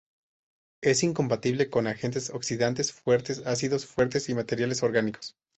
Es 0.81 1.03
incompatible 1.03 1.69
con 1.69 1.85
agentes 1.85 2.31
oxidantes 2.31 2.91
fuertes, 2.91 3.43
ácidos 3.45 3.85
fuertes 3.85 4.29
y 4.29 4.33
materiales 4.33 4.81
orgánicos. 4.81 5.35